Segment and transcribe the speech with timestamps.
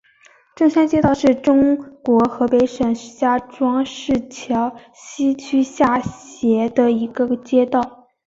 [0.55, 8.07] 中山街道是中国河北省石家庄市桥西区下辖的一个街道。